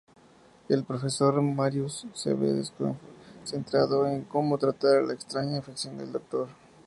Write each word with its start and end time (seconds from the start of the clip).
El 0.67 0.83
profesor 0.83 1.39
Marius 1.43 2.07
se 2.15 2.33
ve 2.33 2.53
desconcertado 2.53 4.07
en 4.07 4.23
cómo 4.23 4.57
tratar 4.57 5.03
la 5.03 5.13
extraña 5.13 5.57
infección 5.57 5.95
del 5.99 6.11
Doctor. 6.11 6.47